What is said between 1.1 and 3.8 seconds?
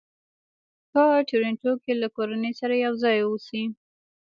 ټورنټو کې له کورنۍ سره یو ځای اوسي.